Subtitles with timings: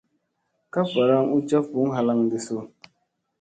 [0.71, 2.55] Ka varaŋ u njaf buŋ halaŋ ɗi su.